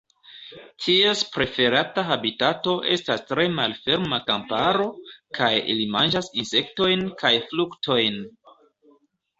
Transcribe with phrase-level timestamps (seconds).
[0.85, 4.89] Ties preferata habitato estas tre malferma kamparo,
[5.41, 8.21] kaj ili manĝas insektojn kaj fruktojn.